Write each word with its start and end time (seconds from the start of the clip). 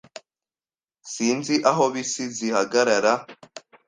Sinzi 1.11 1.55
aho 1.71 1.83
bisi 1.93 2.23
zihagarara. 2.35 3.13